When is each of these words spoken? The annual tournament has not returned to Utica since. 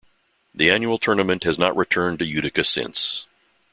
The 0.55 0.71
annual 0.71 0.97
tournament 0.97 1.43
has 1.43 1.59
not 1.59 1.77
returned 1.77 2.17
to 2.17 2.25
Utica 2.25 2.63
since. 2.63 3.27